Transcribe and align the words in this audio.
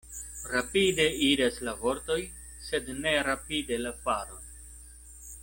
Rapide 0.51 1.03
iras 1.25 1.59
la 1.67 1.75
vortoj, 1.81 2.17
sed 2.69 2.91
ne 3.05 3.15
rapide 3.29 3.79
la 3.85 3.93
faroj. 4.07 4.43